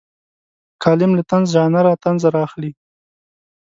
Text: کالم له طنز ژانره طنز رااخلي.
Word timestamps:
کالم 0.83 1.11
له 1.17 1.23
طنز 1.29 1.47
ژانره 1.55 1.91
طنز 2.03 2.21
رااخلي. 2.35 2.71